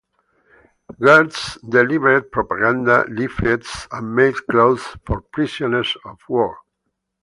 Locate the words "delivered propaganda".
1.69-3.05